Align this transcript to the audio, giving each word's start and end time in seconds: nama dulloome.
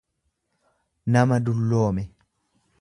nama 1.15 1.39
dulloome. 1.45 2.09